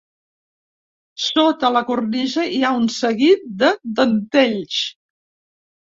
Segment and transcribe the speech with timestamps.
[1.25, 3.73] Sota la cornisa hi ha un seguit de
[4.03, 4.85] dentells.